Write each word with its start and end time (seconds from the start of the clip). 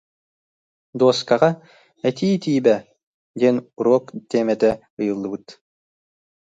Дуоскаҕа 0.97 1.49
«Этии 2.09 2.35
тиибэ» 2.41 2.75
диэн 3.39 3.57
уруок 3.79 4.05
тиэмэтэ 4.29 4.71
ыйыллыбыт 4.99 5.47